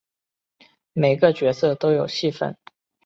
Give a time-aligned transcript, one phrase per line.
[0.93, 2.57] 每个角色都有戏份